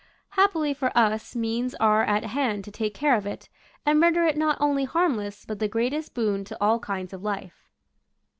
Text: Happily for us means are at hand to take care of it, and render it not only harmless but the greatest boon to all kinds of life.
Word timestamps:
Happily 0.29 0.73
for 0.73 0.91
us 0.97 1.35
means 1.35 1.75
are 1.75 2.01
at 2.03 2.23
hand 2.23 2.63
to 2.63 2.71
take 2.71 2.95
care 2.95 3.15
of 3.15 3.27
it, 3.27 3.49
and 3.85 4.01
render 4.01 4.23
it 4.25 4.35
not 4.35 4.57
only 4.59 4.85
harmless 4.85 5.45
but 5.45 5.59
the 5.59 5.67
greatest 5.67 6.15
boon 6.15 6.43
to 6.45 6.57
all 6.59 6.79
kinds 6.79 7.13
of 7.13 7.21
life. 7.21 7.67